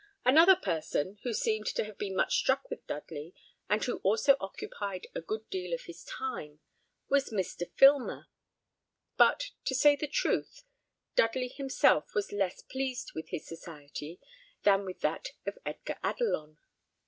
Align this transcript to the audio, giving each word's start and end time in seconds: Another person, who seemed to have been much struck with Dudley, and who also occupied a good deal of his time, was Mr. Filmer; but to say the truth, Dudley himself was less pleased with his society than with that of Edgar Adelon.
Another 0.25 0.55
person, 0.55 1.19
who 1.21 1.31
seemed 1.31 1.67
to 1.67 1.83
have 1.83 1.95
been 1.99 2.15
much 2.15 2.33
struck 2.33 2.71
with 2.71 2.87
Dudley, 2.87 3.35
and 3.69 3.83
who 3.85 3.97
also 3.97 4.35
occupied 4.39 5.05
a 5.13 5.21
good 5.21 5.47
deal 5.51 5.75
of 5.75 5.83
his 5.83 6.03
time, 6.03 6.59
was 7.07 7.29
Mr. 7.29 7.71
Filmer; 7.75 8.25
but 9.15 9.51
to 9.65 9.75
say 9.75 9.95
the 9.95 10.07
truth, 10.07 10.63
Dudley 11.15 11.49
himself 11.49 12.15
was 12.15 12.31
less 12.31 12.63
pleased 12.63 13.11
with 13.13 13.29
his 13.29 13.45
society 13.45 14.19
than 14.63 14.85
with 14.85 15.01
that 15.01 15.33
of 15.45 15.59
Edgar 15.67 15.99
Adelon. 16.03 16.57